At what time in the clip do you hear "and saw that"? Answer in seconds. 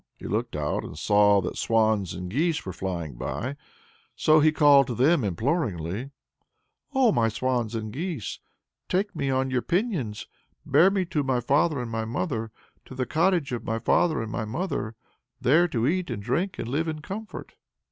0.83-1.59